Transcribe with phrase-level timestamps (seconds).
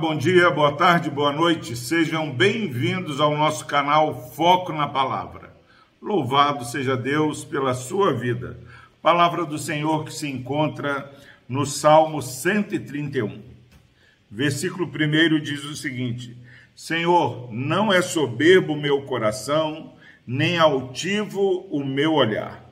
[0.00, 1.76] Bom dia, boa tarde, boa noite.
[1.76, 5.54] Sejam bem-vindos ao nosso canal Foco na Palavra.
[6.02, 8.58] Louvado seja Deus pela sua vida.
[9.00, 11.12] Palavra do Senhor que se encontra
[11.48, 13.40] no Salmo 131.
[14.28, 16.36] Versículo 1 diz o seguinte:
[16.74, 19.92] Senhor, não é soberbo o meu coração,
[20.26, 22.64] nem altivo o meu olhar.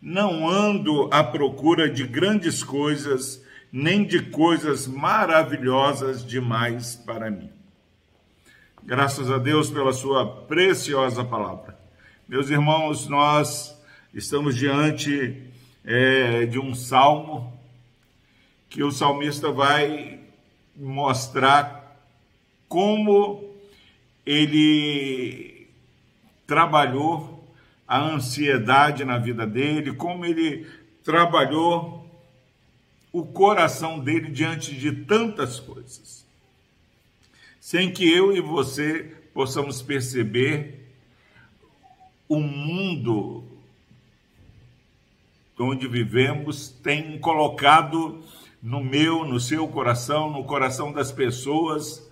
[0.00, 3.41] Não ando à procura de grandes coisas,
[3.72, 7.50] nem de coisas maravilhosas demais para mim.
[8.82, 11.78] Graças a Deus pela sua preciosa palavra.
[12.28, 13.74] Meus irmãos, nós
[14.12, 15.42] estamos diante
[15.84, 17.58] é, de um salmo
[18.68, 20.20] que o salmista vai
[20.76, 21.96] mostrar
[22.68, 23.54] como
[24.26, 25.68] ele
[26.46, 27.46] trabalhou
[27.86, 30.66] a ansiedade na vida dele, como ele
[31.04, 32.01] trabalhou
[33.12, 36.26] o coração dele diante de tantas coisas,
[37.60, 40.88] sem que eu e você possamos perceber
[42.28, 43.44] o mundo
[45.58, 48.24] onde vivemos tem colocado
[48.62, 52.10] no meu, no seu coração, no coração das pessoas,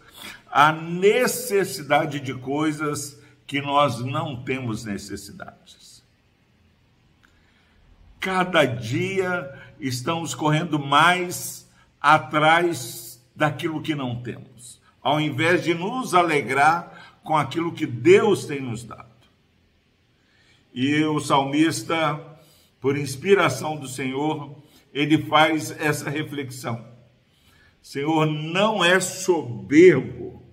[0.50, 5.89] a necessidade de coisas que nós não temos necessidades.
[8.20, 11.66] Cada dia estamos correndo mais
[11.98, 18.60] atrás daquilo que não temos, ao invés de nos alegrar com aquilo que Deus tem
[18.60, 19.08] nos dado.
[20.74, 22.20] E o salmista,
[22.78, 24.54] por inspiração do Senhor,
[24.92, 26.84] ele faz essa reflexão.
[27.82, 30.44] Senhor, não é soberbo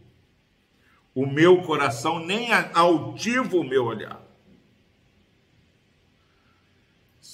[1.13, 4.26] o meu coração, nem altivo o meu olhar.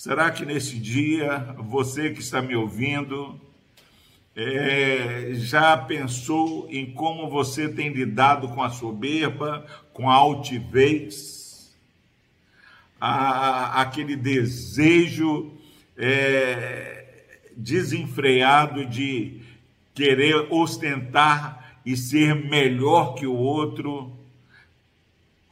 [0.03, 3.39] Será que nesse dia, você que está me ouvindo,
[4.35, 11.73] é, já pensou em como você tem lidado com a soberba, com a altivez,
[12.99, 15.53] a, aquele desejo
[15.97, 17.05] é,
[17.55, 19.39] desenfreado de
[19.95, 24.11] querer ostentar e ser melhor que o outro,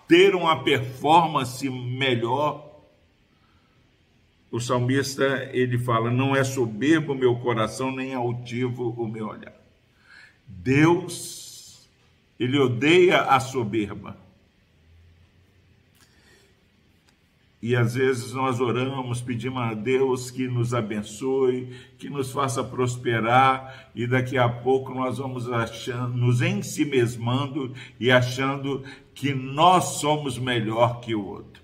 [0.09, 2.69] ter uma performance melhor?
[4.51, 9.55] O salmista ele fala: Não é soberbo o meu coração, nem altivo o meu olhar.
[10.45, 11.89] Deus,
[12.37, 14.17] ele odeia a soberba.
[17.61, 21.69] E às vezes nós oramos, pedimos a Deus que nos abençoe,
[21.99, 28.83] que nos faça prosperar, e daqui a pouco nós vamos achando, nos ensimesmando e achando
[29.13, 31.60] que nós somos melhor que o outro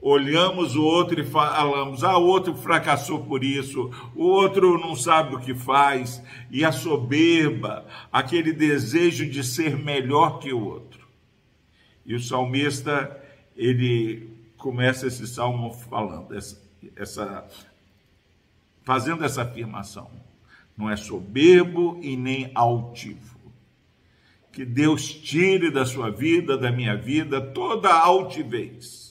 [0.00, 5.34] olhamos o outro e falamos: ah, o outro fracassou por isso, o outro não sabe
[5.34, 11.06] o que faz, e a soberba, aquele desejo de ser melhor que o outro.
[12.04, 13.22] E o salmista,
[13.56, 16.60] ele começa esse salmo falando, essa,
[16.96, 17.46] essa
[18.82, 20.10] fazendo essa afirmação:
[20.76, 23.38] não é soberbo e nem altivo.
[24.50, 29.07] Que Deus tire da sua vida, da minha vida, toda altivez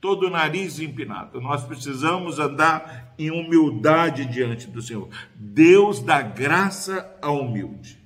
[0.00, 1.40] todo o nariz empinado.
[1.40, 5.08] Nós precisamos andar em humildade diante do Senhor.
[5.34, 7.98] Deus dá graça ao humilde.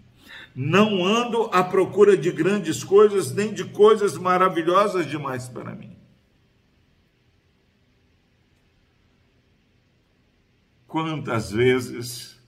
[0.55, 5.97] Não ando à procura de grandes coisas, nem de coisas maravilhosas demais para mim.
[10.87, 12.41] Quantas vezes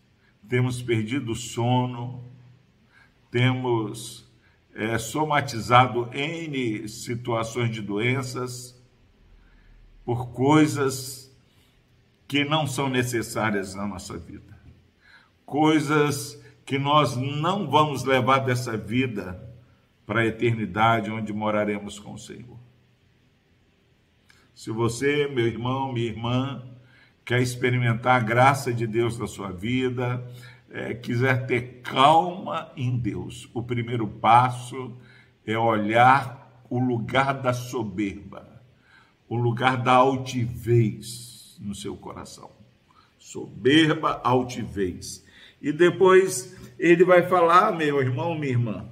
[0.48, 2.24] temos perdido o sono,
[3.30, 4.28] temos
[4.74, 8.81] é, somatizado N situações de doenças,
[10.04, 11.30] por coisas
[12.26, 14.58] que não são necessárias na nossa vida,
[15.44, 19.48] coisas que nós não vamos levar dessa vida
[20.06, 22.58] para a eternidade onde moraremos com o Senhor.
[24.54, 26.62] Se você, meu irmão, minha irmã,
[27.24, 30.26] quer experimentar a graça de Deus na sua vida,
[30.70, 34.96] é, quiser ter calma em Deus, o primeiro passo
[35.46, 38.51] é olhar o lugar da soberba
[39.32, 42.50] o lugar da altivez no seu coração.
[43.18, 45.24] Soberba, altivez.
[45.58, 48.86] E depois ele vai falar, meu irmão, minha irmã,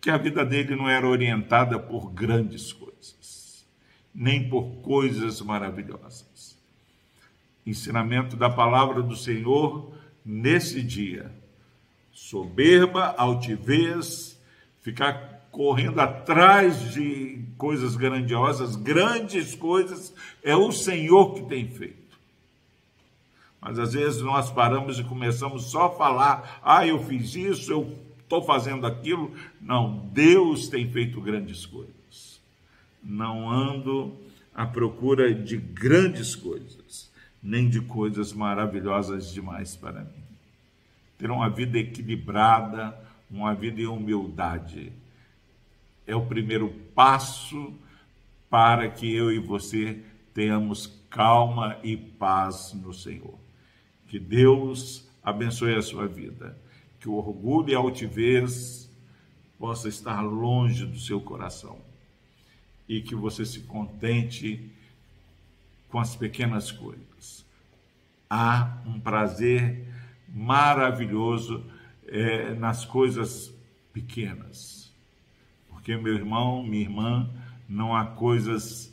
[0.00, 3.66] que a vida dele não era orientada por grandes coisas,
[4.14, 6.56] nem por coisas maravilhosas.
[7.66, 9.92] Ensinamento da palavra do Senhor
[10.24, 11.30] nesse dia.
[12.10, 14.40] Soberba, altivez,
[14.80, 22.18] ficar correndo atrás de coisas grandiosas, grandes coisas, é o Senhor que tem feito.
[23.58, 27.98] Mas às vezes nós paramos e começamos só a falar: ah, eu fiz isso, eu
[28.18, 29.32] estou fazendo aquilo.
[29.58, 32.38] Não, Deus tem feito grandes coisas.
[33.02, 34.14] Não ando
[34.54, 37.10] à procura de grandes coisas,
[37.42, 40.24] nem de coisas maravilhosas demais para mim.
[41.16, 42.94] Ter uma vida equilibrada,
[43.30, 44.92] uma vida em humildade,
[46.06, 47.74] é o primeiro passo
[48.48, 53.38] para que eu e você tenhamos calma e paz no Senhor.
[54.06, 56.56] Que Deus abençoe a sua vida.
[57.00, 58.90] Que o orgulho e a altivez
[59.58, 61.80] possa estar longe do seu coração.
[62.88, 64.70] E que você se contente
[65.88, 67.44] com as pequenas coisas.
[68.28, 69.86] Há um prazer
[70.28, 71.64] maravilhoso
[72.06, 73.52] é, nas coisas
[73.92, 74.85] pequenas.
[75.86, 77.30] Porque, meu irmão, minha irmã,
[77.68, 78.92] não há coisas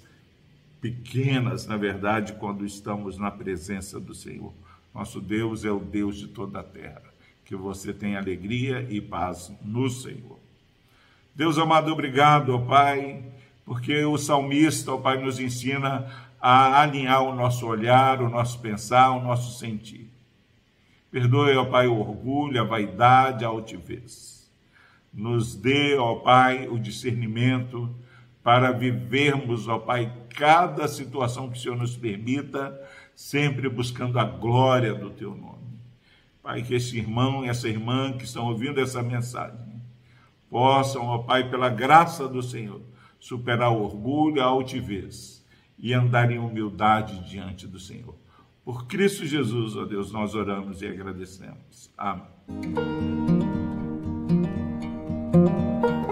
[0.79, 4.53] pequenas, na verdade, quando estamos na presença do Senhor.
[4.93, 7.01] Nosso Deus é o Deus de toda a terra.
[7.45, 10.37] Que você tenha alegria e paz no Senhor.
[11.33, 13.23] Deus amado, obrigado, ó Pai,
[13.65, 16.07] porque o salmista, ó Pai, nos ensina
[16.39, 20.11] a alinhar o nosso olhar, o nosso pensar, o nosso sentir.
[21.09, 24.42] Perdoe, ó Pai, o orgulho, a vaidade, a altivez.
[25.13, 27.94] Nos dê, ó Pai, o discernimento
[28.42, 32.80] para vivermos, ó Pai, cada situação que o Senhor nos permita
[33.15, 35.54] sempre buscando a glória do teu nome.
[36.42, 39.81] Pai, que esse irmão e essa irmã que estão ouvindo essa mensagem
[40.50, 42.81] possam, ó Pai, pela graça do Senhor,
[43.19, 45.44] superar o orgulho, a altivez
[45.77, 48.15] e andar em humildade diante do Senhor.
[48.63, 51.92] Por Cristo Jesus, ó Deus, nós oramos e agradecemos.
[51.98, 53.42] Amém.
[55.45, 56.02] thank you